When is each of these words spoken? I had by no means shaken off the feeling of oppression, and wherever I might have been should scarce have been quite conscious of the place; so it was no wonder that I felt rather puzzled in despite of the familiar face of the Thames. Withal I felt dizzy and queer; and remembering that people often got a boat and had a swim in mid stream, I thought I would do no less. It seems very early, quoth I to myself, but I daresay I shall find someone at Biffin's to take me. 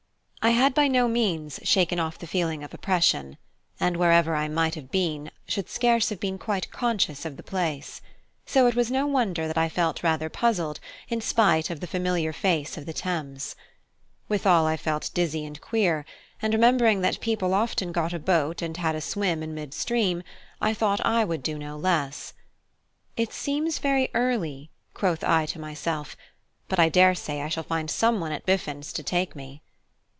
I 0.43 0.49
had 0.53 0.73
by 0.73 0.87
no 0.87 1.07
means 1.07 1.59
shaken 1.61 1.99
off 1.99 2.17
the 2.17 2.25
feeling 2.25 2.63
of 2.63 2.73
oppression, 2.73 3.37
and 3.79 3.95
wherever 3.95 4.35
I 4.35 4.47
might 4.47 4.73
have 4.73 4.89
been 4.89 5.29
should 5.47 5.69
scarce 5.69 6.09
have 6.09 6.19
been 6.19 6.39
quite 6.39 6.71
conscious 6.71 7.25
of 7.25 7.37
the 7.37 7.43
place; 7.43 8.01
so 8.47 8.65
it 8.65 8.73
was 8.75 8.89
no 8.89 9.05
wonder 9.05 9.45
that 9.45 9.57
I 9.57 9.69
felt 9.69 10.01
rather 10.01 10.29
puzzled 10.29 10.79
in 11.09 11.19
despite 11.19 11.69
of 11.69 11.79
the 11.79 11.85
familiar 11.85 12.33
face 12.33 12.75
of 12.75 12.87
the 12.87 12.91
Thames. 12.91 13.55
Withal 14.29 14.65
I 14.65 14.77
felt 14.77 15.11
dizzy 15.13 15.45
and 15.45 15.61
queer; 15.61 16.05
and 16.41 16.55
remembering 16.55 17.01
that 17.01 17.19
people 17.21 17.53
often 17.53 17.91
got 17.91 18.11
a 18.11 18.17
boat 18.17 18.63
and 18.63 18.75
had 18.77 18.95
a 18.95 19.01
swim 19.01 19.43
in 19.43 19.53
mid 19.53 19.75
stream, 19.75 20.23
I 20.59 20.73
thought 20.73 21.05
I 21.05 21.23
would 21.23 21.43
do 21.43 21.59
no 21.59 21.77
less. 21.77 22.33
It 23.15 23.31
seems 23.31 23.77
very 23.77 24.09
early, 24.15 24.71
quoth 24.95 25.23
I 25.23 25.45
to 25.45 25.59
myself, 25.59 26.17
but 26.67 26.79
I 26.79 26.89
daresay 26.89 27.41
I 27.41 27.49
shall 27.49 27.61
find 27.63 27.91
someone 27.91 28.31
at 28.31 28.47
Biffin's 28.47 28.91
to 28.93 29.03
take 29.03 29.35
me. 29.35 29.61